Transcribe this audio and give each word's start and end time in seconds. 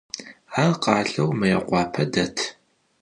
Ar 0.63 0.73
khaleu 0.83 1.29
Mıêkhuape 1.39 2.03
det. 2.13 2.35